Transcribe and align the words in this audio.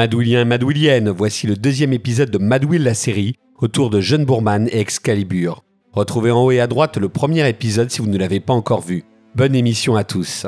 Madouilien 0.00 0.48
et 0.48 1.10
voici 1.10 1.46
le 1.46 1.56
deuxième 1.56 1.92
épisode 1.92 2.30
de 2.30 2.38
Madouil 2.38 2.78
la 2.78 2.94
série, 2.94 3.34
autour 3.58 3.90
de 3.90 4.00
Jeune 4.00 4.24
Bourman 4.24 4.66
et 4.68 4.80
Excalibur. 4.80 5.62
Retrouvez 5.92 6.30
en 6.30 6.42
haut 6.42 6.50
et 6.50 6.60
à 6.60 6.66
droite 6.66 6.96
le 6.96 7.10
premier 7.10 7.46
épisode 7.46 7.90
si 7.90 8.00
vous 8.00 8.08
ne 8.08 8.16
l'avez 8.16 8.40
pas 8.40 8.54
encore 8.54 8.80
vu. 8.80 9.04
Bonne 9.34 9.54
émission 9.54 9.96
à 9.96 10.04
tous. 10.04 10.46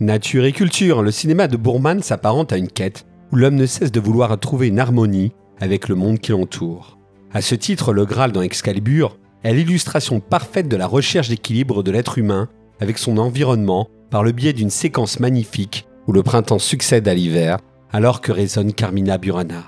Nature 0.00 0.44
et 0.44 0.52
culture, 0.52 1.02
le 1.02 1.12
cinéma 1.12 1.46
de 1.46 1.56
Bourman 1.56 2.02
s'apparente 2.02 2.52
à 2.52 2.56
une 2.56 2.68
quête 2.68 3.06
où 3.30 3.36
l'homme 3.36 3.54
ne 3.54 3.66
cesse 3.66 3.92
de 3.92 4.00
vouloir 4.00 4.36
trouver 4.40 4.66
une 4.66 4.80
harmonie 4.80 5.32
avec 5.60 5.88
le 5.88 5.94
monde 5.94 6.18
qui 6.18 6.32
l'entoure. 6.32 6.98
À 7.32 7.40
ce 7.40 7.54
titre, 7.54 7.92
le 7.92 8.04
Graal 8.04 8.32
dans 8.32 8.42
Excalibur 8.42 9.16
est 9.44 9.54
l'illustration 9.54 10.18
parfaite 10.18 10.68
de 10.68 10.76
la 10.76 10.88
recherche 10.88 11.28
d'équilibre 11.28 11.84
de 11.84 11.92
l'être 11.92 12.18
humain 12.18 12.48
avec 12.80 12.98
son 12.98 13.18
environnement 13.18 13.88
par 14.10 14.24
le 14.24 14.32
biais 14.32 14.52
d'une 14.52 14.70
séquence 14.70 15.20
magnifique 15.20 15.86
où 16.08 16.12
le 16.12 16.24
printemps 16.24 16.58
succède 16.58 17.06
à 17.06 17.14
l'hiver 17.14 17.58
alors 17.92 18.20
que 18.20 18.32
résonne 18.32 18.72
Carmina 18.72 19.16
Burana. 19.16 19.64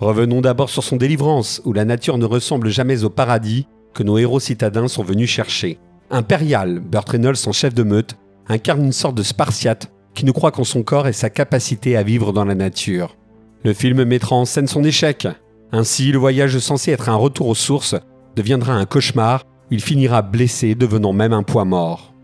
Revenons 0.00 0.40
d'abord 0.40 0.70
sur 0.70 0.84
son 0.84 0.96
délivrance, 0.96 1.60
où 1.66 1.74
la 1.74 1.84
nature 1.84 2.16
ne 2.16 2.24
ressemble 2.24 2.70
jamais 2.70 3.04
au 3.04 3.10
paradis 3.10 3.66
que 3.92 4.02
nos 4.02 4.16
héros 4.16 4.40
citadins 4.40 4.88
sont 4.88 5.02
venus 5.02 5.28
chercher. 5.28 5.78
Impérial, 6.10 6.78
Burt 6.78 7.08
Reynolds 7.10 7.46
en 7.46 7.52
chef 7.52 7.74
de 7.74 7.82
meute, 7.82 8.16
incarne 8.48 8.84
une 8.84 8.92
sorte 8.92 9.16
de 9.16 9.22
spartiate 9.22 9.92
qui 10.14 10.24
ne 10.24 10.32
croit 10.32 10.50
qu'en 10.50 10.64
son 10.64 10.82
corps 10.82 11.08
et 11.08 11.12
sa 11.12 11.30
capacité 11.30 11.96
à 11.96 12.02
vivre 12.02 12.32
dans 12.32 12.44
la 12.44 12.54
nature. 12.54 13.16
Le 13.64 13.72
film 13.72 14.04
mettra 14.04 14.36
en 14.36 14.44
scène 14.44 14.66
son 14.66 14.84
échec. 14.84 15.28
Ainsi, 15.72 16.12
le 16.12 16.18
voyage 16.18 16.58
censé 16.58 16.92
être 16.92 17.08
un 17.08 17.16
retour 17.16 17.48
aux 17.48 17.54
sources 17.54 17.96
deviendra 18.36 18.74
un 18.74 18.86
cauchemar 18.86 19.44
il 19.70 19.80
finira 19.80 20.22
blessé, 20.22 20.74
devenant 20.74 21.12
même 21.12 21.32
un 21.32 21.42
poids 21.42 21.64
mort. 21.64 22.14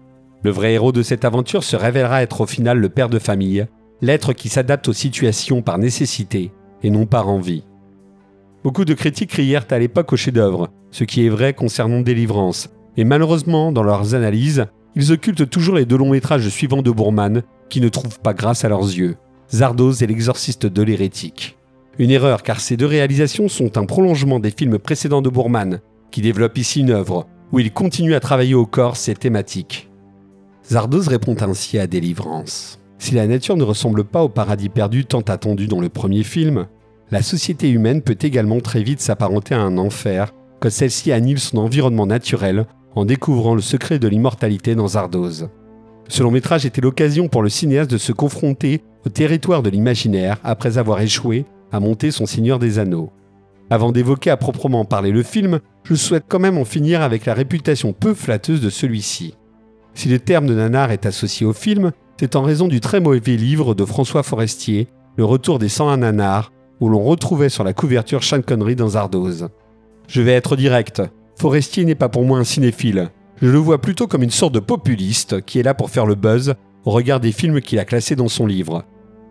Le 0.42 0.50
vrai 0.50 0.75
héros 0.75 0.92
de 0.92 1.03
cette 1.03 1.25
aventure 1.25 1.64
se 1.64 1.77
révélera 1.77 2.22
être 2.22 2.42
au 2.42 2.47
final 2.47 2.78
le 2.78 2.88
père 2.88 3.09
de 3.09 3.19
famille, 3.19 3.66
l'être 4.00 4.33
qui 4.33 4.48
s'adapte 4.48 4.88
aux 4.88 4.94
situations 4.94 5.62
par 5.62 5.78
nécessité 5.78 6.53
et 6.83 6.91
non 6.91 7.06
par 7.06 7.28
envie. 7.28 7.64
Beaucoup 8.62 8.84
de 8.84 8.94
critiques 8.94 9.31
crièrent 9.31 9.66
à 9.70 9.78
l'époque 9.78 10.12
au 10.12 10.16
chef-d'œuvre, 10.16 10.69
ce 10.91 11.05
qui 11.05 11.27
est 11.27 11.31
vrai 11.31 11.53
concernant 11.53 12.00
Délivrance, 12.00 12.70
et 12.97 13.05
malheureusement, 13.05 13.72
dans 13.72 13.83
leurs 13.83 14.14
analyses, 14.14 14.66
ils 14.97 15.12
occultent 15.12 15.48
toujours 15.48 15.75
les 15.75 15.87
deux 15.87 15.97
longs 15.97 16.11
métrages 16.11 16.48
suivants 16.48 16.83
de 16.83 16.91
Bourman, 16.91 17.42
qui 17.69 17.81
ne 17.81 17.89
trouvent 17.89 18.20
pas 18.20 18.34
grâce 18.34 18.64
à 18.64 18.69
leurs 18.69 18.83
yeux, 18.83 19.17
Zardoz 19.53 20.03
et 20.03 20.06
l'exorciste 20.06 20.67
de 20.67 20.83
l'hérétique. 20.83 21.59
Une 21.98 22.11
erreur 22.11 22.42
car 22.42 22.61
ces 22.61 22.77
deux 22.77 22.87
réalisations 22.87 23.48
sont 23.48 23.78
un 23.78 23.87
prolongement 23.87 24.41
des 24.41 24.50
films 24.50 24.78
précédents 24.78 25.22
de 25.22 25.28
Bourman, 25.28 25.81
qui 26.11 26.22
développe 26.22 26.59
ici 26.59 26.81
une 26.81 26.91
œuvre 26.91 27.27
où 27.53 27.61
il 27.61 27.72
continue 27.72 28.15
à 28.15 28.20
travailler 28.20 28.55
au 28.55 28.67
corps 28.67 28.97
ces 28.97 29.15
thématiques. 29.15 29.91
Zardoz 30.69 31.09
répond 31.09 31.37
ainsi 31.41 31.78
à 31.78 31.87
Délivrance. 31.87 32.81
Si 32.98 33.15
la 33.15 33.27
nature 33.27 33.56
ne 33.56 33.65
ressemble 33.65 34.05
pas 34.05 34.22
au 34.22 34.28
paradis 34.28 34.69
perdu 34.70 35.05
tant 35.05 35.20
attendu 35.20 35.67
dans 35.67 35.81
le 35.81 35.89
premier 35.89 36.22
film, 36.22 36.67
la 37.11 37.22
société 37.22 37.69
humaine 37.69 38.03
peut 38.03 38.17
également 38.20 38.61
très 38.61 38.83
vite 38.83 39.00
s'apparenter 39.00 39.55
à 39.55 39.61
un 39.61 39.77
enfer 39.78 40.33
quand 40.61 40.70
celle-ci 40.70 41.12
annule 41.12 41.39
son 41.39 41.59
environnement 41.59 42.06
naturel 42.06 42.67
en 42.95 43.05
découvrant 43.05 43.55
le 43.55 43.61
secret 43.61 43.98
de 43.98 44.09
l'immortalité 44.09 44.75
dans 44.75 44.88
Zardoz. 44.88 45.49
Ce 46.09 46.22
long 46.22 46.31
métrage 46.31 46.66
était 46.66 46.81
l'occasion 46.81 47.28
pour 47.28 47.43
le 47.43 47.49
cinéaste 47.49 47.91
de 47.91 47.99
se 47.99 48.12
confronter 48.12 48.82
au 49.06 49.09
territoire 49.09 49.62
de 49.62 49.71
l'imaginaire 49.71 50.38
après 50.44 50.78
avoir 50.78 51.00
échoué 51.00 51.44
à 51.72 51.81
monter 51.81 52.10
son 52.10 52.27
Seigneur 52.27 52.59
des 52.59 52.78
Anneaux. 52.78 53.10
Avant 53.71 53.93
d'évoquer 53.93 54.31
à 54.31 54.37
proprement 54.37 54.84
parler 54.84 55.10
le 55.10 55.22
film, 55.22 55.60
je 55.84 55.94
souhaite 55.94 56.25
quand 56.28 56.38
même 56.38 56.59
en 56.59 56.65
finir 56.65 57.03
avec 57.03 57.25
la 57.25 57.34
réputation 57.34 57.93
peu 57.93 58.15
flatteuse 58.15 58.60
de 58.60 58.71
celui-ci. 58.71 59.34
Si 59.94 60.09
le 60.09 60.19
terme 60.19 60.47
de 60.47 60.55
nanar 60.55 60.91
est 60.93 61.06
associé 61.06 61.47
au 61.47 61.53
film, 61.53 61.93
c'est 62.19 62.37
en 62.37 62.43
raison 62.43 62.69
du 62.69 62.81
très 62.81 63.00
mauvais 63.00 63.37
livre 63.37 63.75
de 63.75 63.84
François 63.84 64.22
Forestier, 64.22 64.88
Le 65.16 65.25
retour 65.25 65.59
des 65.61 65.69
101 65.69 65.99
nanars, 65.99 66.53
où 66.81 66.88
l'on 66.88 67.05
retrouvait 67.05 67.49
sur 67.49 67.65
la 67.65 67.72
couverture 67.72 68.25
Sean 68.25 68.41
dans 68.41 68.88
Zardoz. 68.88 69.49
Je 70.09 70.21
vais 70.21 70.32
être 70.32 70.56
direct, 70.56 71.03
Forestier 71.37 71.84
n'est 71.84 71.95
pas 71.95 72.09
pour 72.09 72.25
moi 72.25 72.39
un 72.39 72.45
cinéphile. 72.45 73.11
Je 73.43 73.49
le 73.49 73.59
vois 73.59 73.81
plutôt 73.81 74.06
comme 74.06 74.22
une 74.22 74.31
sorte 74.31 74.55
de 74.55 74.61
populiste 74.61 75.43
qui 75.43 75.59
est 75.59 75.65
là 75.65 75.75
pour 75.75 75.91
faire 75.91 76.06
le 76.06 76.15
buzz 76.15 76.55
au 76.84 76.91
regard 76.91 77.21
des 77.21 77.33
films 77.33 77.61
qu'il 77.61 77.78
a 77.78 77.84
classés 77.84 78.17
dans 78.17 78.28
son 78.28 78.47
livre. 78.47 78.84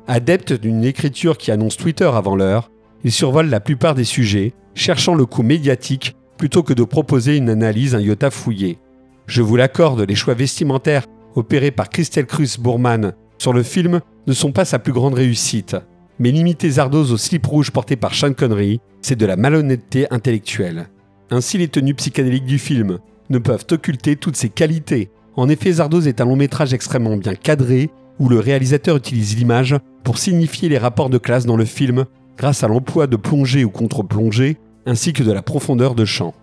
Adepte 0.08 0.54
d'une 0.54 0.84
écriture 0.84 1.38
qui 1.38 1.52
annonce 1.52 1.78
Twitter 1.78 2.10
avant 2.14 2.36
l'heure, 2.36 2.70
il 3.04 3.12
survole 3.12 3.50
la 3.50 3.60
plupart 3.60 3.96
des 3.96 4.04
sujets, 4.04 4.54
cherchant 4.76 5.16
le 5.16 5.26
coup 5.26 5.44
médiatique 5.44 6.16
plutôt 6.38 6.64
que 6.64 6.74
de 6.74 6.84
proposer 6.84 7.38
une 7.38 7.50
analyse 7.50 7.96
un 7.96 8.02
iota 8.02 8.32
fouillée. 8.32 8.80
Je 9.28 9.42
vous 9.42 9.56
l'accorde, 9.56 10.02
les 10.02 10.16
choix 10.16 10.34
vestimentaires 10.34 11.06
opérés 11.36 11.72
par 11.72 11.90
Christelle 11.90 12.26
Cruz 12.26 12.58
Bourman 12.60 13.14
sur 13.38 13.54
le 13.54 13.64
film 13.64 14.02
ne 14.28 14.34
sont 14.34 14.52
pas 14.52 14.66
sa 14.66 14.80
plus 14.80 14.94
grande 14.94 15.14
réussite. 15.14 15.76
Mais 16.20 16.32
limiter 16.32 16.70
Zardoz 16.70 17.12
au 17.12 17.18
slip 17.18 17.46
rouge 17.46 17.72
porté 17.72 17.96
par 17.96 18.14
Sean 18.14 18.34
Connery, 18.34 18.80
c'est 19.02 19.16
de 19.16 19.26
la 19.26 19.36
malhonnêteté 19.36 20.08
intellectuelle. 20.12 20.90
Ainsi, 21.34 21.58
les 21.58 21.68
tenues 21.68 21.96
psychédéliques 21.96 22.46
du 22.46 22.60
film 22.60 23.00
ne 23.32 23.40
peuvent 23.40 23.66
occulter 23.72 24.16
toutes 24.16 24.36
ses 24.36 24.50
qualités. 24.50 25.10
En 25.36 25.50
effet, 25.50 25.72
Zardoz 25.72 26.08
est 26.08 26.22
un 26.22 26.26
long 26.26 26.36
métrage 26.36 26.76
extrêmement 26.76 27.18
bien 27.18 27.34
cadré, 27.34 27.90
où 28.20 28.30
le 28.30 28.38
réalisateur 28.38 28.98
utilise 28.98 29.36
l'image 29.36 29.76
pour 30.04 30.20
signifier 30.20 30.70
les 30.70 30.78
rapports 30.78 31.10
de 31.10 31.18
classe 31.18 31.48
dans 31.48 31.58
le 31.58 31.66
film 31.66 32.06
grâce 32.38 32.64
à 32.64 32.68
l'emploi 32.68 33.08
de 33.08 33.16
plongée 33.16 33.66
ou 33.66 33.72
contre-plongée, 33.72 34.58
ainsi 34.86 35.12
que 35.12 35.24
de 35.24 35.32
la 35.32 35.42
profondeur 35.42 35.96
de 35.96 36.06
champ. 36.06 36.36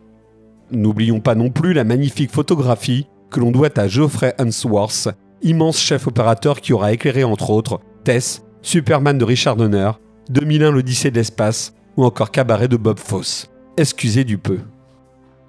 N'oublions 0.72 1.20
pas 1.20 1.36
non 1.36 1.50
plus 1.50 1.72
la 1.72 1.84
magnifique 1.84 2.32
photographie 2.32 3.06
que 3.30 3.38
l'on 3.38 3.52
doit 3.52 3.78
à 3.78 3.86
Geoffrey 3.86 4.34
Unsworth, 4.38 5.08
immense 5.40 5.78
chef 5.78 6.08
opérateur 6.08 6.60
qui 6.60 6.72
aura 6.72 6.92
éclairé 6.92 7.22
entre 7.22 7.50
autres 7.50 7.78
Tess, 8.02 8.42
Superman 8.60 9.18
de 9.18 9.24
Richard 9.24 9.54
Donner, 9.54 9.92
2001 10.30 10.72
l'Odyssée 10.72 11.12
de 11.12 11.16
l'espace 11.16 11.74
ou 11.96 12.04
encore 12.04 12.32
Cabaret 12.32 12.66
de 12.66 12.76
Bob 12.76 12.98
Fosse. 12.98 13.48
Excusez 13.76 14.24
du 14.24 14.36
peu. 14.36 14.58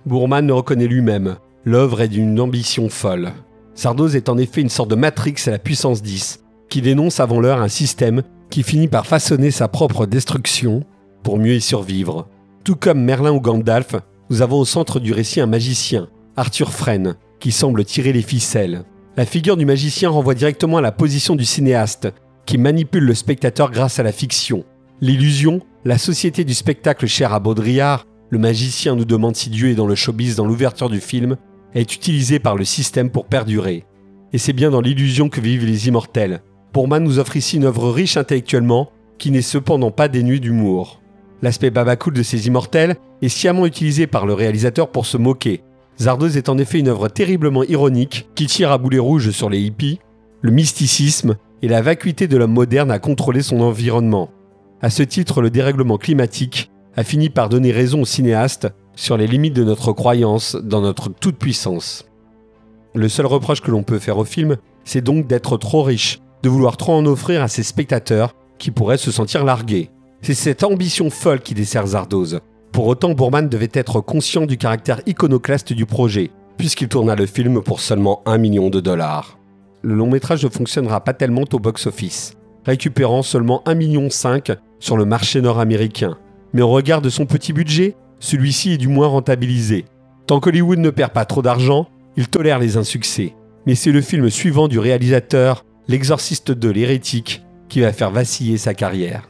Bourman 0.06 0.46
le 0.48 0.54
reconnaît 0.54 0.88
lui-même. 0.88 1.38
L'œuvre 1.64 2.02
est 2.02 2.08
d'une 2.08 2.40
ambition 2.40 2.90
folle. 2.90 3.32
Sardoz 3.76 4.16
est 4.16 4.30
en 4.30 4.38
effet 4.38 4.62
une 4.62 4.70
sorte 4.70 4.90
de 4.90 4.96
Matrix 4.96 5.36
à 5.46 5.52
la 5.52 5.60
puissance 5.60 6.02
10, 6.02 6.44
qui 6.70 6.82
dénonce 6.82 7.20
avant 7.20 7.40
l'heure 7.40 7.62
un 7.62 7.68
système 7.68 8.24
qui 8.50 8.64
finit 8.64 8.88
par 8.88 9.06
façonner 9.06 9.52
sa 9.52 9.68
propre 9.68 10.06
destruction 10.06 10.84
pour 11.24 11.38
mieux 11.38 11.56
y 11.56 11.62
survivre. 11.62 12.28
Tout 12.64 12.76
comme 12.76 13.02
Merlin 13.02 13.32
ou 13.32 13.40
Gandalf, 13.40 13.96
nous 14.30 14.42
avons 14.42 14.60
au 14.60 14.66
centre 14.66 15.00
du 15.00 15.14
récit 15.14 15.42
un 15.42 15.46
magicien, 15.46 16.08
Arthur 16.36 16.72
Fresne, 16.72 17.16
qui 17.40 17.52
semble 17.52 17.86
tirer 17.86 18.14
les 18.14 18.22
ficelles. 18.22 18.84
La 19.18 19.26
figure 19.26 19.58
du 19.58 19.66
magicien 19.66 20.10
renvoie 20.10 20.36
directement 20.36 20.78
à 20.78 20.82
la 20.82 20.92
position 20.92 21.36
du 21.36 21.46
cinéaste, 21.46 22.14
qui 22.46 22.58
manipule 22.58 23.04
le 23.04 23.14
spectateur 23.14 23.72
grâce 23.72 24.00
à 24.00 24.04
la 24.04 24.12
fiction. 24.12 24.64
L'illusion, 25.00 25.62
la 25.86 25.98
société 25.98 26.44
du 26.44 26.54
spectacle 26.54 27.08
chère 27.08 27.34
à 27.34 27.40
Baudrillard, 27.40 28.06
le 28.32 28.40
magicien 28.40 28.96
nous 28.96 29.06
demande 29.06 29.36
si 29.36 29.50
Dieu 29.50 29.70
est 29.70 29.76
dans 29.76 29.86
le 29.86 29.94
showbiz 29.94 30.38
dans 30.38 30.46
l'ouverture 30.46 30.90
du 30.90 31.02
film, 31.02 31.36
est 31.76 31.94
utilisé 31.94 32.40
par 32.40 32.56
le 32.56 32.64
système 32.64 33.10
pour 33.10 33.26
perdurer. 33.26 33.84
Et 34.32 34.38
c'est 34.38 34.54
bien 34.54 34.72
dans 34.72 34.80
l'illusion 34.80 35.28
que 35.28 35.42
vivent 35.42 35.66
les 35.66 35.90
immortels. 35.90 36.42
Bourman 36.74 37.04
nous 37.04 37.20
offre 37.20 37.36
ici 37.36 37.58
une 37.58 37.66
œuvre 37.66 37.92
riche 37.92 38.16
intellectuellement, 38.16 38.90
qui 39.18 39.32
n'est 39.32 39.42
cependant 39.42 39.92
pas 39.92 40.08
dénuée 40.08 40.40
d'humour. 40.40 41.02
L'aspect 41.42 41.72
babacool 41.72 42.14
de 42.14 42.24
ces 42.24 42.48
immortels 42.48 42.96
est 43.22 43.30
sciemment 43.30 43.66
utilisé 43.66 44.08
par 44.08 44.26
le 44.26 44.34
réalisateur 44.34 44.90
pour 44.90 45.06
se 45.06 45.18
moquer. 45.18 45.62
Zardoz 46.00 46.38
est 46.38 46.48
en 46.48 46.58
effet 46.58 46.80
une 46.80 46.88
œuvre 46.88 47.10
terriblement 47.10 47.64
ironique 47.64 48.30
qui 48.36 48.48
tire 48.48 48.72
à 48.72 48.78
boulet 48.78 49.00
rouge 49.00 49.32
sur 49.32 49.50
les 49.50 49.60
hippies, 49.60 50.00
le 50.42 50.52
mysticisme 50.52 51.36
et 51.62 51.68
la 51.68 51.82
vacuité 51.82 52.28
de 52.28 52.38
l'homme 52.38 52.54
moderne 52.54 52.92
à 52.92 53.00
contrôler 53.00 53.42
son 53.42 53.60
environnement. 53.60 54.30
À 54.82 54.90
ce 54.90 55.04
titre, 55.04 55.42
le 55.42 55.50
dérèglement 55.50 55.98
climatique 55.98 56.72
a 56.96 57.04
fini 57.04 57.30
par 57.30 57.50
donner 57.50 57.72
raison 57.72 58.02
au 58.02 58.06
cinéaste 58.06 58.68
sur 58.96 59.18
les 59.18 59.28
limites 59.28 59.56
de 59.56 59.64
notre 59.64 59.94
croyance 59.94 60.56
dans 60.56 60.82
notre 60.82 61.10
toute-puissance. 61.10 62.06
Le 62.94 63.08
seul 63.08 63.26
reproche 63.26 63.62
que 63.62 63.72
l'on 63.72 63.84
peut 63.84 64.00
faire 64.00 64.18
au 64.18 64.26
film, 64.26 64.58
c'est 64.84 65.02
donc 65.02 65.28
d'être 65.28 65.58
trop 65.58 65.84
riche, 65.84 66.20
de 66.44 66.50
vouloir 66.50 66.78
trop 66.78 66.94
en 66.94 67.06
offrir 67.06 67.42
à 67.42 67.48
ses 67.48 67.64
spectateurs 67.64 68.34
qui 68.58 68.72
pourraient 68.72 68.98
se 68.98 69.12
sentir 69.12 69.46
largués. 69.46 69.90
C'est 70.22 70.34
cette 70.34 70.64
ambition 70.64 71.10
folle 71.10 71.40
qui 71.40 71.54
dessert 71.54 71.88
Zardoz. 71.88 72.42
Pour 72.72 72.88
autant, 72.88 73.14
Bourman 73.14 73.50
devait 73.50 73.72
être 73.74 74.02
conscient 74.02 74.46
du 74.46 74.58
caractère 74.58 75.02
iconoclaste 75.06 75.74
du 75.74 75.86
projet, 75.86 76.32
puisqu'il 76.58 76.88
tourna 76.90 77.16
le 77.16 77.26
film 77.26 77.62
pour 77.62 77.80
seulement 77.80 78.22
1 78.26 78.38
million 78.38 78.70
de 78.70 78.80
dollars. 78.80 79.40
Le 79.82 79.96
long 79.96 80.10
métrage 80.10 80.44
ne 80.44 80.50
fonctionnera 80.50 81.04
pas 81.04 81.14
tellement 81.14 81.46
au 81.52 81.60
box-office, 81.60 82.34
récupérant 82.66 83.24
seulement 83.24 83.64
1,5 83.66 83.76
million 83.76 84.10
sur 84.80 84.96
le 84.96 85.06
marché 85.06 85.42
nord-américain. 85.42 86.18
Mais 86.54 86.62
au 86.62 86.70
regard 86.70 87.02
de 87.02 87.10
son 87.10 87.26
petit 87.26 87.54
budget, 87.54 87.96
celui-ci 88.20 88.74
est 88.74 88.78
du 88.78 88.88
moins 88.88 89.08
rentabilisé. 89.08 89.86
Tant 90.28 90.40
qu'Hollywood 90.40 90.80
ne 90.80 90.90
perd 90.90 91.12
pas 91.12 91.26
trop 91.26 91.42
d'argent, 91.42 91.88
il 92.18 92.28
tolère 92.28 92.60
les 92.60 92.78
insuccès. 92.78 93.34
Mais 93.66 93.76
c'est 93.76 93.92
le 93.92 94.02
film 94.02 94.30
suivant 94.30 94.68
du 94.68 94.80
réalisateur, 94.80 95.66
L'Exorciste 95.88 96.52
de 96.52 96.70
l'hérétique, 96.70 97.44
qui 97.68 97.82
va 97.82 97.92
faire 97.92 98.12
vaciller 98.12 98.58
sa 98.58 98.74
carrière. 98.74 99.30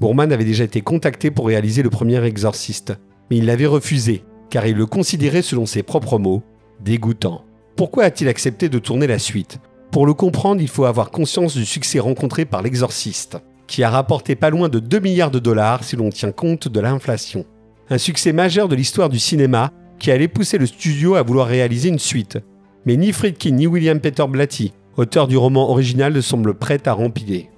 Bourman 0.00 0.32
avait 0.32 0.44
déjà 0.44 0.64
été 0.64 0.80
contacté 0.80 1.30
pour 1.30 1.46
réaliser 1.46 1.82
le 1.82 1.90
premier 1.90 2.22
Exorciste, 2.24 2.94
mais 3.30 3.38
il 3.38 3.46
l'avait 3.46 3.66
refusé, 3.66 4.24
car 4.48 4.66
il 4.66 4.76
le 4.76 4.86
considérait, 4.86 5.42
selon 5.42 5.66
ses 5.66 5.82
propres 5.82 6.18
mots, 6.18 6.42
dégoûtant. 6.82 7.44
Pourquoi 7.76 8.04
a-t-il 8.04 8.28
accepté 8.28 8.68
de 8.68 8.78
tourner 8.78 9.06
la 9.06 9.18
suite? 9.18 9.58
Pour 9.90 10.06
le 10.06 10.14
comprendre, 10.14 10.62
il 10.62 10.68
faut 10.68 10.84
avoir 10.84 11.10
conscience 11.10 11.54
du 11.54 11.64
succès 11.64 11.98
rencontré 11.98 12.44
par 12.44 12.62
L'Exorciste, 12.62 13.38
qui 13.70 13.84
a 13.84 13.88
rapporté 13.88 14.34
pas 14.34 14.50
loin 14.50 14.68
de 14.68 14.80
2 14.80 14.98
milliards 14.98 15.30
de 15.30 15.38
dollars 15.38 15.84
si 15.84 15.94
l'on 15.94 16.10
tient 16.10 16.32
compte 16.32 16.66
de 16.66 16.80
l'inflation. 16.80 17.44
Un 17.88 17.98
succès 17.98 18.32
majeur 18.32 18.66
de 18.66 18.74
l'histoire 18.74 19.08
du 19.08 19.20
cinéma 19.20 19.70
qui 20.00 20.10
allait 20.10 20.26
pousser 20.26 20.58
le 20.58 20.66
studio 20.66 21.14
à 21.14 21.22
vouloir 21.22 21.46
réaliser 21.46 21.88
une 21.88 22.00
suite. 22.00 22.38
Mais 22.84 22.96
ni 22.96 23.12
Friedkin 23.12 23.52
ni 23.52 23.68
William 23.68 24.00
Peter 24.00 24.24
Blatty, 24.28 24.72
auteur 24.96 25.28
du 25.28 25.36
roman 25.36 25.70
original, 25.70 26.12
ne 26.12 26.20
semblent 26.20 26.54
prêts 26.54 26.88
à 26.88 26.92
rempiler. 26.92 27.48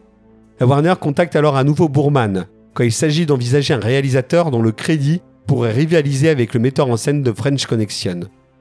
La 0.61 0.67
Warner 0.67 0.95
contacte 1.01 1.35
alors 1.35 1.57
à 1.57 1.65
nouveau 1.65 1.89
Bourman, 1.89 2.47
quand 2.75 2.85
il 2.85 2.93
s'agit 2.93 3.25
d'envisager 3.25 3.73
un 3.73 3.81
réalisateur 3.81 4.51
dont 4.51 4.61
le 4.61 4.73
crédit 4.73 5.23
pourrait 5.47 5.73
rivaliser 5.73 6.29
avec 6.29 6.53
le 6.53 6.61
metteur 6.61 6.91
en 6.91 6.99
scène 6.99 7.23
de 7.23 7.33
French 7.33 7.65
Connection. 7.65 8.21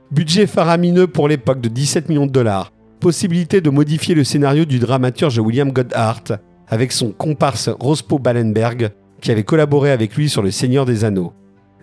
Budget 0.09 0.47
faramineux 0.47 1.07
pour 1.07 1.27
l'époque 1.27 1.59
de 1.59 1.67
17 1.67 2.07
millions 2.07 2.27
de 2.27 2.31
dollars, 2.31 2.71
possibilité 3.01 3.59
de 3.59 3.69
modifier 3.69 4.15
le 4.15 4.23
scénario 4.23 4.63
du 4.63 4.79
dramaturge 4.79 5.37
William 5.37 5.73
Godhart 5.73 6.23
avec 6.71 6.91
son 6.93 7.11
comparse 7.11 7.69
Rospo 7.69 8.17
Ballenberg 8.17 8.91
qui 9.21 9.29
avait 9.29 9.43
collaboré 9.43 9.91
avec 9.91 10.15
lui 10.15 10.29
sur 10.29 10.41
Le 10.41 10.49
Seigneur 10.49 10.85
des 10.85 11.05
Anneaux. 11.05 11.33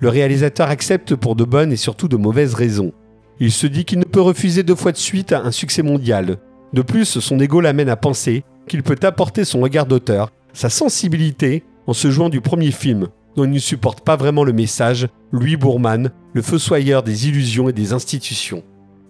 Le 0.00 0.08
réalisateur 0.08 0.68
accepte 0.68 1.14
pour 1.14 1.36
de 1.36 1.44
bonnes 1.44 1.72
et 1.72 1.76
surtout 1.76 2.08
de 2.08 2.16
mauvaises 2.16 2.54
raisons. 2.54 2.92
Il 3.38 3.52
se 3.52 3.66
dit 3.66 3.84
qu'il 3.84 4.00
ne 4.00 4.04
peut 4.04 4.20
refuser 4.20 4.64
deux 4.64 4.74
fois 4.74 4.90
de 4.90 4.96
suite 4.96 5.32
un 5.32 5.52
succès 5.52 5.82
mondial. 5.82 6.38
De 6.72 6.82
plus, 6.82 7.20
son 7.20 7.38
ego 7.38 7.60
l'amène 7.60 7.88
à 7.88 7.96
penser 7.96 8.42
qu'il 8.66 8.82
peut 8.82 8.98
apporter 9.02 9.44
son 9.44 9.60
regard 9.60 9.86
d'auteur, 9.86 10.30
sa 10.52 10.68
sensibilité, 10.70 11.62
en 11.86 11.92
se 11.92 12.10
jouant 12.10 12.28
du 12.28 12.40
premier 12.40 12.70
film, 12.70 13.08
dont 13.36 13.44
il 13.44 13.50
ne 13.50 13.58
supporte 13.58 14.00
pas 14.00 14.16
vraiment 14.16 14.44
le 14.44 14.52
message, 14.52 15.08
Louis 15.32 15.56
Bourman, 15.56 16.10
le 16.34 16.42
fossoyeur 16.42 17.02
des 17.02 17.28
illusions 17.28 17.68
et 17.68 17.72
des 17.72 17.92
institutions. 17.92 18.62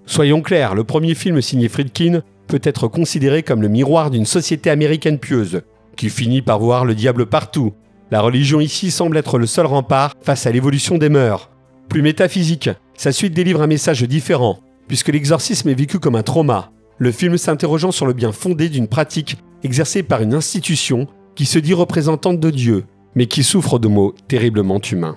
Soyons 0.07 0.43
clairs, 0.43 0.75
le 0.75 0.85
premier 0.85 1.15
film 1.15 1.41
signé 1.41 1.69
Friedkin 1.69 2.23
peut 2.49 2.61
être 2.65 2.89
considéré 2.89 3.45
comme 3.45 3.63
le 3.63 3.69
miroir 3.69 4.11
d'une 4.11 4.27
société 4.27 4.71
américaine 4.71 5.19
pieuse, 5.19 5.63
qui 5.97 6.11
finit 6.11 6.43
par 6.43 6.59
voir 6.59 6.85
le 6.85 6.97
diable 6.97 7.27
partout. 7.27 7.75
La 8.11 8.21
religion 8.21 8.59
ici 8.59 8.91
semble 8.91 9.17
être 9.17 9.39
le 9.39 9.47
seul 9.47 9.67
rempart 9.67 10.15
face 10.23 10.47
à 10.47 10.51
l'évolution 10.51 10.99
des 10.99 11.11
mœurs. 11.11 11.51
Plus 11.89 12.03
métaphysique, 12.03 12.71
sa 12.97 13.13
suite 13.13 13.35
délivre 13.35 13.63
un 13.63 13.67
message 13.67 14.03
différent, 14.03 14.59
puisque 14.89 15.09
l'exorcisme 15.09 15.69
est 15.69 15.75
vécu 15.75 15.99
comme 15.99 16.17
un 16.17 16.23
trauma, 16.23 16.73
le 16.99 17.13
film 17.13 17.39
s'interrogeant 17.39 17.93
sur 17.93 18.07
le 18.07 18.13
bien 18.13 18.33
fondé 18.33 18.69
d'une 18.69 18.89
pratique 18.89 19.37
exercée 19.63 20.03
par 20.03 20.23
une 20.23 20.35
institution 20.35 21.07
qui 21.35 21.47
se 21.47 21.59
dit 21.59 21.75
représentante 21.75 22.41
de 22.41 22.51
Dieu, 22.51 22.85
mais 23.15 23.27
qui 23.27 23.45
souffre 23.45 23.79
de 23.79 23.89
mots 23.89 24.15
terriblement 24.27 24.81
humains. 24.81 25.17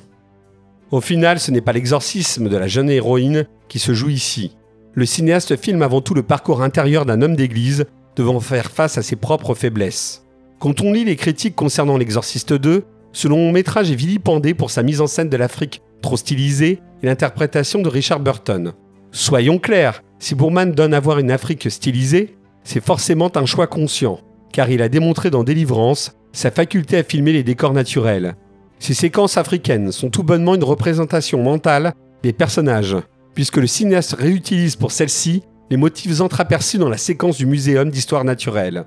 Au 0.91 1.01
final, 1.01 1.39
ce 1.39 1.51
n'est 1.51 1.61
pas 1.61 1.73
l'exorcisme 1.73 2.49
de 2.49 2.57
la 2.57 2.67
jeune 2.67 2.89
héroïne 2.89 3.47
qui 3.69 3.79
se 3.79 3.93
joue 3.93 4.09
ici. 4.09 4.55
Le 4.93 5.05
cinéaste 5.05 5.55
filme 5.55 5.83
avant 5.83 6.01
tout 6.01 6.13
le 6.13 6.23
parcours 6.23 6.61
intérieur 6.61 7.05
d'un 7.05 7.21
homme 7.21 7.37
d'église 7.37 7.85
devant 8.17 8.41
faire 8.41 8.71
face 8.71 8.97
à 8.97 9.01
ses 9.01 9.15
propres 9.15 9.55
faiblesses. 9.55 10.25
Quand 10.59 10.81
on 10.81 10.91
lit 10.91 11.05
les 11.05 11.15
critiques 11.15 11.55
concernant 11.55 11.97
l'Exorciste 11.97 12.53
2, 12.53 12.83
ce 13.13 13.27
long 13.29 13.51
métrage 13.51 13.89
est 13.89 13.95
vilipendé 13.95 14.53
pour 14.53 14.69
sa 14.69 14.83
mise 14.83 14.99
en 14.99 15.07
scène 15.07 15.29
de 15.29 15.37
l'Afrique 15.37 15.81
trop 16.01 16.17
stylisée 16.17 16.79
et 17.01 17.05
l'interprétation 17.05 17.81
de 17.81 17.87
Richard 17.87 18.19
Burton. 18.19 18.73
Soyons 19.11 19.59
clairs, 19.59 20.03
si 20.19 20.35
Bourman 20.35 20.71
donne 20.71 20.93
à 20.93 20.99
voir 20.99 21.19
une 21.19 21.31
Afrique 21.31 21.71
stylisée, 21.71 22.35
c'est 22.63 22.83
forcément 22.83 23.31
un 23.35 23.45
choix 23.45 23.67
conscient, 23.67 24.19
car 24.51 24.69
il 24.69 24.81
a 24.81 24.89
démontré 24.89 25.29
dans 25.29 25.43
Délivrance 25.43 26.13
sa 26.33 26.51
faculté 26.51 26.97
à 26.97 27.03
filmer 27.03 27.33
les 27.33 27.43
décors 27.43 27.73
naturels. 27.73 28.35
Ces 28.79 28.93
séquences 28.93 29.37
africaines 29.37 29.91
sont 29.91 30.09
tout 30.09 30.23
bonnement 30.23 30.55
une 30.55 30.63
représentation 30.63 31.41
mentale 31.41 31.93
des 32.23 32.33
personnages, 32.33 32.97
puisque 33.33 33.57
le 33.57 33.67
cinéaste 33.67 34.13
réutilise 34.13 34.75
pour 34.75 34.91
celle-ci 34.91 35.43
les 35.69 35.77
motifs 35.77 36.19
entreaperçus 36.19 36.77
dans 36.77 36.89
la 36.89 36.97
séquence 36.97 37.37
du 37.37 37.45
Muséum 37.45 37.89
d'histoire 37.89 38.25
naturelle. 38.25 38.85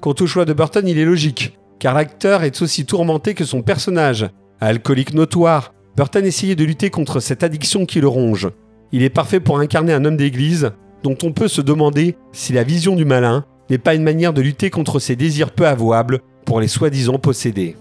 Quant 0.00 0.14
au 0.20 0.26
choix 0.26 0.44
de 0.44 0.52
Burton, 0.52 0.86
il 0.86 0.98
est 0.98 1.04
logique, 1.04 1.58
car 1.78 1.94
l'acteur 1.94 2.42
est 2.42 2.60
aussi 2.62 2.84
tourmenté 2.84 3.34
que 3.34 3.44
son 3.44 3.62
personnage. 3.62 4.28
Alcoolique 4.60 5.14
notoire, 5.14 5.72
Burton 5.96 6.24
essayait 6.26 6.54
de 6.56 6.64
lutter 6.64 6.90
contre 6.90 7.20
cette 7.20 7.42
addiction 7.42 7.86
qui 7.86 8.00
le 8.00 8.08
ronge. 8.08 8.50
Il 8.92 9.02
est 9.02 9.10
parfait 9.10 9.40
pour 9.40 9.58
incarner 9.58 9.92
un 9.92 10.04
homme 10.04 10.16
d'église 10.16 10.72
dont 11.02 11.16
on 11.22 11.32
peut 11.32 11.48
se 11.48 11.60
demander 11.60 12.16
si 12.32 12.52
la 12.52 12.64
vision 12.64 12.96
du 12.96 13.04
malin 13.04 13.44
n'est 13.70 13.78
pas 13.78 13.94
une 13.94 14.02
manière 14.02 14.32
de 14.32 14.42
lutter 14.42 14.70
contre 14.70 14.98
ses 14.98 15.16
désirs 15.16 15.50
peu 15.50 15.66
avouables 15.66 16.20
pour 16.44 16.60
les 16.60 16.68
soi-disant 16.68 17.18
posséder. 17.18 17.76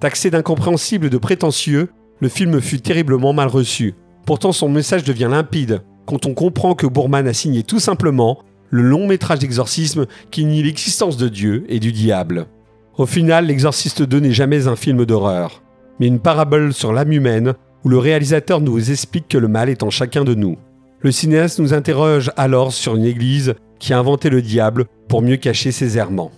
Taxé 0.00 0.30
d'incompréhensible 0.30 1.06
et 1.06 1.10
de 1.10 1.18
prétentieux, 1.18 1.90
le 2.20 2.28
film 2.28 2.60
fut 2.60 2.80
terriblement 2.80 3.32
mal 3.32 3.48
reçu. 3.48 3.94
Pourtant 4.28 4.52
son 4.52 4.68
message 4.68 5.04
devient 5.04 5.28
limpide 5.30 5.80
quand 6.04 6.26
on 6.26 6.34
comprend 6.34 6.74
que 6.74 6.86
Bourman 6.86 7.26
a 7.26 7.32
signé 7.32 7.62
tout 7.62 7.80
simplement 7.80 8.40
le 8.68 8.82
long 8.82 9.06
métrage 9.06 9.38
d'exorcisme 9.38 10.04
qui 10.30 10.44
nie 10.44 10.62
l'existence 10.62 11.16
de 11.16 11.28
Dieu 11.28 11.64
et 11.70 11.80
du 11.80 11.92
diable. 11.92 12.44
Au 12.98 13.06
final, 13.06 13.46
L'Exorciste 13.46 14.02
2 14.02 14.20
n'est 14.20 14.32
jamais 14.32 14.68
un 14.68 14.76
film 14.76 15.06
d'horreur, 15.06 15.62
mais 15.98 16.08
une 16.08 16.18
parabole 16.20 16.74
sur 16.74 16.92
l'âme 16.92 17.12
humaine 17.12 17.54
où 17.86 17.88
le 17.88 17.96
réalisateur 17.96 18.60
nous 18.60 18.90
explique 18.90 19.28
que 19.28 19.38
le 19.38 19.48
mal 19.48 19.70
est 19.70 19.82
en 19.82 19.88
chacun 19.88 20.24
de 20.24 20.34
nous. 20.34 20.58
Le 21.00 21.10
cinéaste 21.10 21.58
nous 21.58 21.72
interroge 21.72 22.30
alors 22.36 22.74
sur 22.74 22.96
une 22.96 23.06
église 23.06 23.54
qui 23.78 23.94
a 23.94 23.98
inventé 23.98 24.28
le 24.28 24.42
diable 24.42 24.84
pour 25.08 25.22
mieux 25.22 25.38
cacher 25.38 25.72
ses 25.72 25.96
errements. 25.96 26.32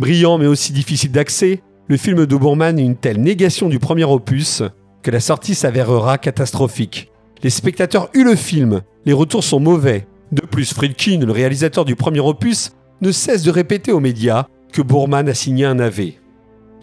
Brillant 0.00 0.36
mais 0.36 0.48
aussi 0.48 0.72
difficile 0.72 1.12
d'accès, 1.12 1.62
le 1.86 1.96
film 1.96 2.26
de 2.26 2.36
Bourman 2.36 2.76
est 2.76 2.84
une 2.84 2.96
telle 2.96 3.20
négation 3.20 3.68
du 3.68 3.78
premier 3.78 4.02
opus 4.02 4.64
que 5.04 5.10
la 5.10 5.20
sortie 5.20 5.54
s'avérera 5.54 6.18
catastrophique. 6.18 7.12
Les 7.42 7.50
spectateurs 7.50 8.08
huent 8.14 8.24
le 8.24 8.34
film, 8.34 8.80
les 9.04 9.12
retours 9.12 9.44
sont 9.44 9.60
mauvais. 9.60 10.06
De 10.32 10.40
plus, 10.40 10.72
Friedkin, 10.72 11.20
le 11.20 11.30
réalisateur 11.30 11.84
du 11.84 11.94
premier 11.94 12.20
opus, 12.20 12.72
ne 13.02 13.12
cesse 13.12 13.42
de 13.42 13.50
répéter 13.50 13.92
aux 13.92 14.00
médias 14.00 14.46
que 14.72 14.80
Bourman 14.80 15.28
a 15.28 15.34
signé 15.34 15.66
un 15.66 15.78
AV. 15.78 16.12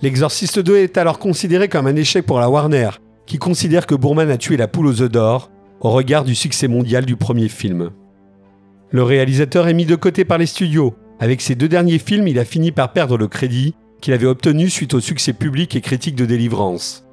L'Exorciste 0.04 0.60
2 0.60 0.78
est 0.78 0.98
alors 0.98 1.18
considéré 1.18 1.68
comme 1.68 1.88
un 1.88 1.96
échec 1.96 2.26
pour 2.26 2.40
la 2.40 2.50
Warner, 2.50 2.92
qui 3.25 3.40
considère 3.40 3.88
que 3.88 3.96
Bourman 3.96 4.30
a 4.30 4.38
tué 4.38 4.56
la 4.56 4.68
poule 4.68 4.88
aux 4.88 5.01
œufs 5.01 5.12
d'or 5.12 5.50
au 5.80 5.90
regard 5.90 6.24
du 6.24 6.36
succès 6.36 6.68
mondial 6.68 7.06
du 7.06 7.16
premier 7.16 7.50
film. 7.50 7.90
Le 8.92 9.01
réalisateur 9.01 9.68
est 9.68 9.74
mis 9.74 9.86
de 9.86 9.96
côté 9.96 10.25
par 10.25 10.38
les 10.38 10.46
studios. 10.46 10.94
Avec 11.20 11.42
ses 11.42 11.56
deux 11.56 11.70
derniers 11.70 12.00
films, 12.00 12.28
il 12.28 12.38
a 12.38 12.46
fini 12.46 12.72
par 12.72 12.94
perdre 12.94 13.18
le 13.18 13.28
crédit 13.28 13.74
qu'il 14.00 14.13
avait 14.13 14.28
obtenu 14.28 14.70
suite 14.70 14.94
au 14.94 15.00
succès 15.00 15.34
public 15.34 15.75
et 15.75 15.82
critique 15.82 16.16
de 16.16 16.25
Délivrance. 16.25 17.04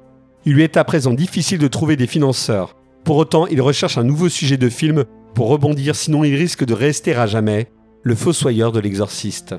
Il 0.45 0.53
lui 0.53 0.63
est 0.63 0.77
à 0.77 0.83
présent 0.83 1.13
difficile 1.13 1.59
de 1.59 1.67
trouver 1.67 1.95
des 1.95 2.07
financeurs. 2.07 2.75
Pour 3.03 3.17
autant, 3.17 3.47
il 3.47 3.61
recherche 3.61 3.97
un 3.97 4.03
nouveau 4.03 4.29
sujet 4.29 4.57
de 4.57 4.69
film 4.69 5.05
pour 5.33 5.49
rebondir, 5.49 5.95
sinon 5.95 6.23
il 6.23 6.35
risque 6.35 6.65
de 6.65 6.73
rester 6.73 7.13
à 7.13 7.27
jamais 7.27 7.67
le 8.03 8.15
fossoyeur 8.15 8.71
de 8.71 8.79
l'exorciste. 8.79 9.55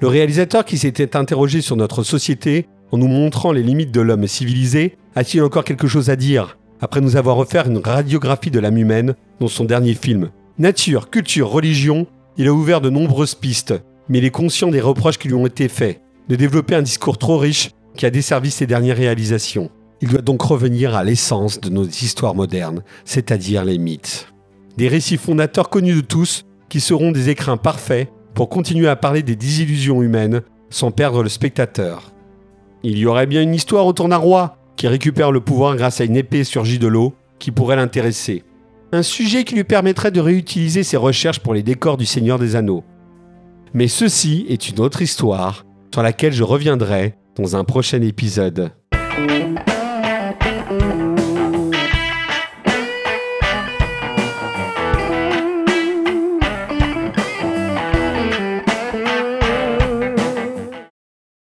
Le 0.00 0.08
réalisateur 0.08 0.64
qui 0.64 0.78
s'était 0.78 1.16
interrogé 1.16 1.60
sur 1.60 1.76
notre 1.76 2.02
société 2.02 2.66
en 2.90 2.98
nous 2.98 3.06
montrant 3.06 3.52
les 3.52 3.62
limites 3.62 3.92
de 3.92 4.00
l'homme 4.00 4.26
civilisé 4.26 4.96
a-t-il 5.14 5.42
encore 5.42 5.64
quelque 5.64 5.86
chose 5.86 6.10
à 6.10 6.16
dire 6.16 6.58
après 6.80 7.00
nous 7.00 7.16
avoir 7.16 7.38
offert 7.38 7.68
une 7.68 7.78
radiographie 7.78 8.50
de 8.50 8.58
l'âme 8.58 8.76
humaine 8.76 9.14
dans 9.38 9.46
son 9.46 9.64
dernier 9.64 9.94
film? 9.94 10.30
Nature, 10.58 11.08
culture, 11.08 11.48
religion, 11.48 12.08
il 12.36 12.48
a 12.48 12.52
ouvert 12.52 12.80
de 12.80 12.90
nombreuses 12.90 13.36
pistes, 13.36 13.74
mais 14.08 14.18
il 14.18 14.24
est 14.24 14.30
conscient 14.30 14.68
des 14.68 14.80
reproches 14.80 15.18
qui 15.18 15.28
lui 15.28 15.34
ont 15.34 15.46
été 15.46 15.68
faits, 15.68 16.00
de 16.28 16.34
développer 16.34 16.74
un 16.74 16.82
discours 16.82 17.18
trop 17.18 17.38
riche 17.38 17.70
qui 17.96 18.06
a 18.06 18.10
desservi 18.10 18.50
ses 18.50 18.66
dernières 18.66 18.96
réalisations. 18.96 19.70
Il 20.00 20.08
doit 20.08 20.22
donc 20.22 20.42
revenir 20.42 20.94
à 20.94 21.04
l'essence 21.04 21.60
de 21.60 21.68
nos 21.68 21.84
histoires 21.84 22.34
modernes, 22.34 22.82
c'est-à-dire 23.04 23.64
les 23.64 23.78
mythes. 23.78 24.32
Des 24.76 24.88
récits 24.88 25.16
fondateurs 25.16 25.70
connus 25.70 25.94
de 25.94 26.00
tous 26.00 26.44
qui 26.68 26.80
seront 26.80 27.12
des 27.12 27.28
écrins 27.28 27.56
parfaits 27.56 28.08
pour 28.34 28.48
continuer 28.48 28.88
à 28.88 28.96
parler 28.96 29.22
des 29.22 29.36
désillusions 29.36 30.02
humaines 30.02 30.42
sans 30.70 30.90
perdre 30.90 31.22
le 31.22 31.28
spectateur. 31.28 32.12
Il 32.82 32.98
y 32.98 33.06
aurait 33.06 33.26
bien 33.26 33.42
une 33.42 33.54
histoire 33.54 33.86
autour 33.86 34.08
d'un 34.08 34.16
roi 34.16 34.56
qui 34.76 34.88
récupère 34.88 35.30
le 35.30 35.40
pouvoir 35.40 35.76
grâce 35.76 36.00
à 36.00 36.04
une 36.04 36.16
épée 36.16 36.44
surgie 36.44 36.78
de 36.78 36.88
l'eau 36.88 37.14
qui 37.38 37.50
pourrait 37.50 37.76
l'intéresser. 37.76 38.42
Un 38.92 39.02
sujet 39.02 39.44
qui 39.44 39.54
lui 39.54 39.64
permettrait 39.64 40.10
de 40.10 40.20
réutiliser 40.20 40.82
ses 40.82 40.96
recherches 40.96 41.40
pour 41.40 41.54
les 41.54 41.62
décors 41.62 41.96
du 41.96 42.06
Seigneur 42.06 42.38
des 42.38 42.56
Anneaux. 42.56 42.84
Mais 43.74 43.88
ceci 43.88 44.46
est 44.48 44.68
une 44.68 44.80
autre 44.80 45.02
histoire 45.02 45.64
sur 45.92 46.02
laquelle 46.02 46.32
je 46.32 46.42
reviendrai 46.42 47.14
dans 47.36 47.56
un 47.56 47.64
prochain 47.64 48.02
épisode. 48.02 48.72